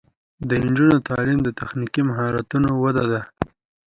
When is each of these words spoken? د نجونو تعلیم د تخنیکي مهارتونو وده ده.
د 0.49 0.49
نجونو 0.65 0.95
تعلیم 1.09 1.39
د 1.43 1.49
تخنیکي 1.59 2.01
مهارتونو 2.09 2.69
وده 2.83 3.05
ده. 3.11 3.21